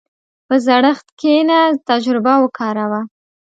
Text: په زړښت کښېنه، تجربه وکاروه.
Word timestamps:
په 0.47 0.55
زړښت 0.65 1.07
کښېنه، 1.19 1.59
تجربه 1.87 2.33
وکاروه. 2.39 3.01